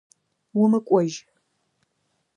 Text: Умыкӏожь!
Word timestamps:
Умыкӏожь! 0.61 1.17